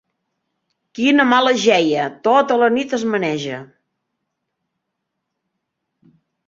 Quina 0.99 1.25
mala 1.33 1.51
jeia: 1.65 2.07
tota 2.29 2.57
la 2.63 2.71
nit 2.79 2.97
es 2.99 3.07
maneja! 3.13 3.61